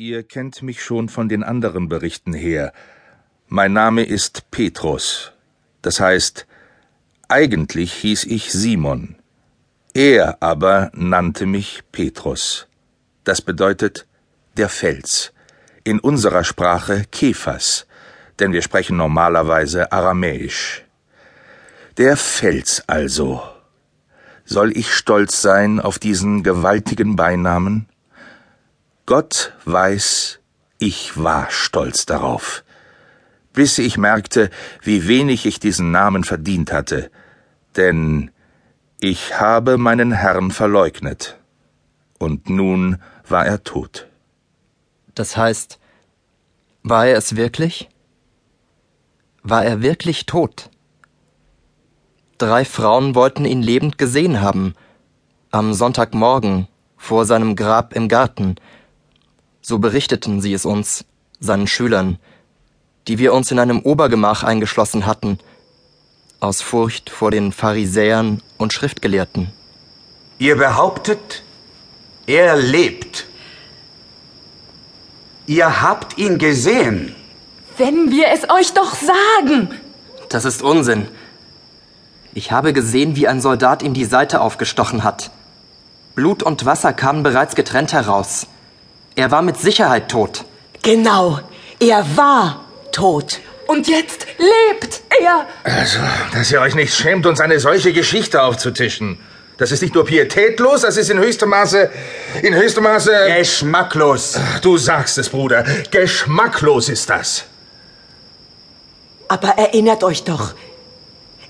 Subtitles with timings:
[0.00, 2.72] Ihr kennt mich schon von den anderen Berichten her.
[3.48, 5.32] Mein Name ist Petrus.
[5.82, 6.46] Das heißt,
[7.26, 9.16] eigentlich hieß ich Simon.
[9.94, 12.68] Er aber nannte mich Petrus.
[13.24, 14.06] Das bedeutet
[14.56, 15.32] der Fels.
[15.82, 17.88] In unserer Sprache Kephas,
[18.38, 20.84] denn wir sprechen normalerweise Aramäisch.
[21.96, 23.42] Der Fels also.
[24.44, 27.88] Soll ich stolz sein auf diesen gewaltigen Beinamen?
[29.08, 30.38] Gott weiß,
[30.78, 32.62] ich war stolz darauf,
[33.54, 34.50] bis ich merkte,
[34.82, 37.10] wie wenig ich diesen Namen verdient hatte,
[37.74, 38.30] denn
[39.00, 41.38] ich habe meinen Herrn verleugnet,
[42.18, 44.08] und nun war er tot.
[45.14, 45.78] Das heißt,
[46.82, 47.88] war er es wirklich?
[49.42, 50.68] War er wirklich tot?
[52.36, 54.74] Drei Frauen wollten ihn lebend gesehen haben,
[55.50, 58.56] am Sonntagmorgen vor seinem Grab im Garten,
[59.60, 61.04] so berichteten sie es uns,
[61.40, 62.18] seinen Schülern,
[63.06, 65.38] die wir uns in einem Obergemach eingeschlossen hatten,
[66.40, 69.52] aus Furcht vor den Pharisäern und Schriftgelehrten.
[70.38, 71.42] Ihr behauptet,
[72.26, 73.26] er lebt.
[75.46, 77.14] Ihr habt ihn gesehen.
[77.76, 79.70] Wenn wir es euch doch sagen.
[80.28, 81.08] Das ist Unsinn.
[82.34, 85.30] Ich habe gesehen, wie ein Soldat ihm die Seite aufgestochen hat.
[86.14, 88.46] Blut und Wasser kamen bereits getrennt heraus.
[89.18, 90.44] Er war mit Sicherheit tot.
[90.80, 91.40] Genau,
[91.80, 93.40] er war tot.
[93.66, 95.44] Und jetzt lebt er.
[95.64, 95.98] Also,
[96.32, 99.18] dass ihr euch nicht schämt, uns eine solche Geschichte aufzutischen.
[99.56, 101.90] Das ist nicht nur pietätlos, das ist in höchstem Maße,
[102.42, 103.10] in höchstem Maße...
[103.36, 104.38] Geschmacklos.
[104.62, 105.64] Du sagst es, Bruder.
[105.90, 107.42] Geschmacklos ist das.
[109.26, 110.54] Aber erinnert euch doch,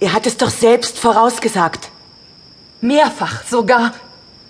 [0.00, 1.90] er hat es doch selbst vorausgesagt.
[2.80, 3.92] Mehrfach sogar.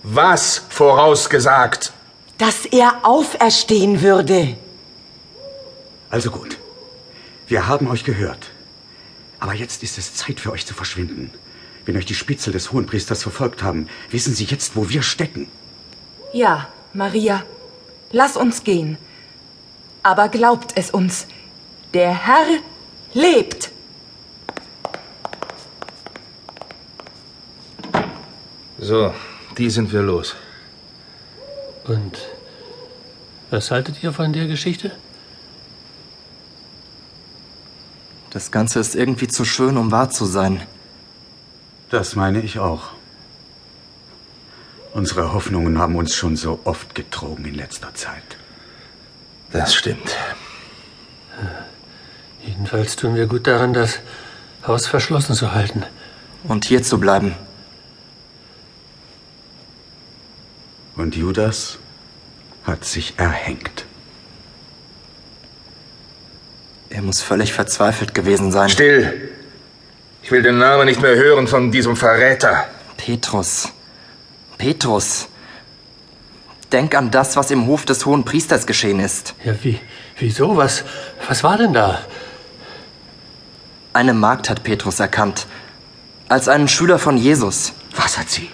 [0.05, 1.93] Was vorausgesagt?
[2.39, 4.57] Dass er auferstehen würde.
[6.09, 6.59] Also gut.
[7.49, 8.51] Wir haben euch gehört.
[9.41, 11.31] Aber jetzt ist es Zeit für euch zu verschwinden.
[11.85, 15.49] Wenn euch die Spitzel des Hohenpriesters verfolgt haben, wissen sie jetzt, wo wir stecken.
[16.33, 17.45] Ja, Maria,
[18.13, 18.99] lass uns gehen.
[20.03, 21.27] Aber glaubt es uns,
[21.95, 22.47] der Herr
[23.15, 23.71] lebt.
[28.79, 29.13] So,
[29.57, 30.37] die sind wir los.
[31.89, 32.19] Und
[33.51, 34.93] was haltet ihr von der Geschichte?
[38.31, 40.63] Das Ganze ist irgendwie zu schön, um wahr zu sein.
[41.91, 42.91] Das meine ich auch.
[44.93, 48.37] Unsere Hoffnungen haben uns schon so oft getrogen in letzter Zeit.
[49.51, 50.15] Das stimmt.
[52.45, 54.01] Jedenfalls tun wir gut daran, das
[54.67, 55.85] Haus verschlossen zu halten.
[56.45, 57.35] Und hier zu bleiben.
[61.09, 61.79] Und Judas
[62.65, 63.87] hat sich erhängt.
[66.91, 68.69] Er muss völlig verzweifelt gewesen sein.
[68.69, 69.31] Still!
[70.23, 72.69] Ich will den Namen nicht mehr hören von diesem Verräter.
[72.99, 73.73] Petrus.
[74.59, 75.29] Petrus.
[76.73, 79.35] Denk an das, was im Hof des hohen Priesters geschehen ist.
[79.45, 79.81] Ja, wie,
[80.19, 80.59] wieso?
[80.59, 80.85] Was,
[81.27, 82.03] was war denn da?
[83.95, 85.47] Eine Magd hat Petrus erkannt.
[86.29, 87.73] Als einen Schüler von Jesus.
[87.97, 88.51] Was hat sie?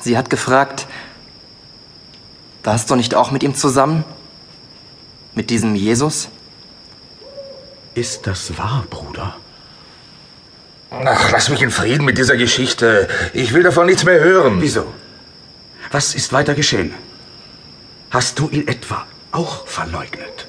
[0.00, 0.86] Sie hat gefragt,
[2.62, 4.04] warst du nicht auch mit ihm zusammen?
[5.34, 6.28] Mit diesem Jesus?
[7.94, 9.36] Ist das wahr, Bruder?
[10.90, 13.08] Ach, lass mich in Frieden mit dieser Geschichte.
[13.32, 14.60] Ich will davon nichts mehr hören.
[14.60, 14.92] Wieso?
[15.90, 16.94] Was ist weiter geschehen?
[18.10, 20.46] Hast du ihn etwa auch verleugnet?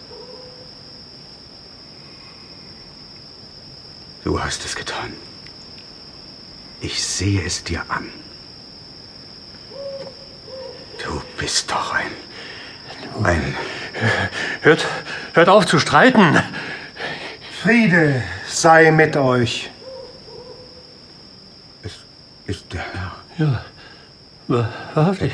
[4.24, 5.14] Du hast es getan.
[6.80, 8.10] Ich sehe es dir an.
[11.04, 12.12] Du bist doch ein.
[13.24, 13.56] ein.
[14.62, 14.86] Hört,
[15.34, 16.40] hört auf zu streiten!
[17.64, 19.72] Friede sei mit euch.
[21.82, 21.94] Es
[22.46, 23.16] ist der Herr.
[23.40, 23.66] Ja,
[24.48, 25.32] wa- wahrhaftig.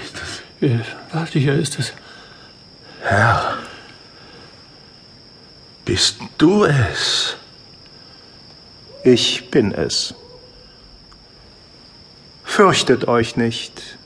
[0.61, 0.79] Äh,
[1.11, 1.91] Wahrhaftig, er ist es.
[3.01, 3.57] Herr,
[5.83, 7.35] bist du es?
[9.03, 10.13] Ich bin es.
[12.45, 13.97] Fürchtet euch nicht.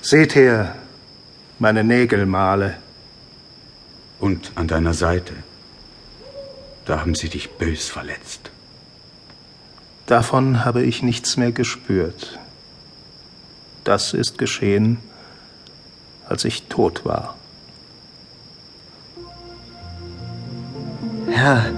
[0.00, 0.76] Seht her,
[1.58, 2.76] meine Nägelmale.
[4.20, 5.32] Und an deiner Seite.
[6.84, 8.50] Da haben sie dich bös verletzt.
[10.06, 12.38] Davon habe ich nichts mehr gespürt.
[13.84, 14.98] Das ist geschehen,
[16.28, 17.36] als ich tot war.
[21.30, 21.72] Herr,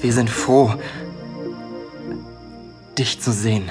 [0.00, 0.74] wir sind froh,
[2.96, 3.70] dich zu sehen.